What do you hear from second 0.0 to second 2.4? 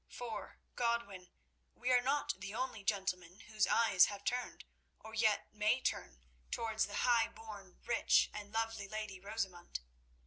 For, Godwin, we are not